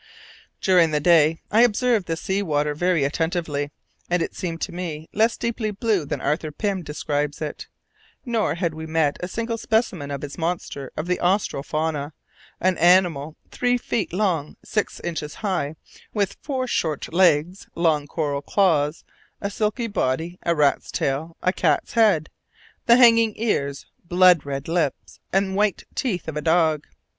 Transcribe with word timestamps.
During 0.61 0.89
that 0.89 1.03
day, 1.03 1.41
I 1.51 1.61
observed 1.61 2.07
the 2.07 2.17
sea 2.17 2.41
water 2.41 2.73
very 2.73 3.03
attentively, 3.03 3.69
and 4.09 4.23
it 4.23 4.33
seemed 4.35 4.59
to 4.61 4.71
me 4.71 5.07
less 5.13 5.37
deeply 5.37 5.69
blue 5.69 6.05
than 6.07 6.19
Arthur 6.19 6.51
Pym 6.51 6.81
describes 6.81 7.39
it. 7.39 7.67
Nor 8.25 8.55
had 8.55 8.73
we 8.73 8.87
met 8.87 9.17
a 9.19 9.27
single 9.27 9.59
specimen 9.59 10.09
of 10.09 10.23
his 10.23 10.39
monster 10.39 10.91
of 10.97 11.05
the 11.05 11.19
austral 11.19 11.61
fauna, 11.61 12.13
an 12.59 12.79
animal 12.79 13.37
three 13.51 13.77
feet 13.77 14.11
long, 14.11 14.57
six 14.65 14.99
inches 15.01 15.35
high, 15.35 15.75
with 16.15 16.37
four 16.41 16.65
short 16.65 17.13
legs, 17.13 17.67
long 17.75 18.07
coral 18.07 18.41
claws, 18.41 19.03
a 19.39 19.51
silky 19.51 19.85
body, 19.85 20.39
a 20.41 20.55
rat's 20.55 20.89
tail, 20.89 21.37
a 21.43 21.53
cat's 21.53 21.93
head, 21.93 22.31
the 22.87 22.97
hanging 22.97 23.33
ears, 23.37 23.85
blood 24.03 24.47
red 24.47 24.67
lips 24.67 25.19
and 25.31 25.55
white 25.55 25.83
teeth 25.93 26.27
of 26.27 26.35
a 26.35 26.41
dog. 26.41 26.87